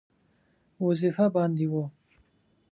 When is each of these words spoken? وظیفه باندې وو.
وظیفه 0.85 1.25
باندې 1.35 1.65
وو. 1.71 1.83